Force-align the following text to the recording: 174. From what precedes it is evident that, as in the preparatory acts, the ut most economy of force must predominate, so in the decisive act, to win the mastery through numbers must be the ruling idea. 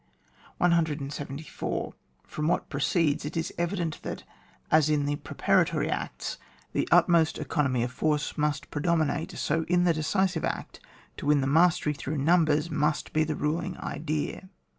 174. 0.57 1.93
From 2.23 2.47
what 2.47 2.69
precedes 2.69 3.23
it 3.23 3.37
is 3.37 3.53
evident 3.55 4.01
that, 4.01 4.23
as 4.71 4.89
in 4.89 5.05
the 5.05 5.17
preparatory 5.17 5.91
acts, 5.91 6.39
the 6.73 6.87
ut 6.91 7.07
most 7.07 7.37
economy 7.37 7.83
of 7.83 7.91
force 7.91 8.35
must 8.35 8.71
predominate, 8.71 9.33
so 9.37 9.63
in 9.67 9.83
the 9.83 9.93
decisive 9.93 10.43
act, 10.43 10.79
to 11.17 11.27
win 11.27 11.41
the 11.41 11.45
mastery 11.45 11.93
through 11.93 12.17
numbers 12.17 12.71
must 12.71 13.13
be 13.13 13.23
the 13.23 13.35
ruling 13.35 13.77
idea. 13.77 14.49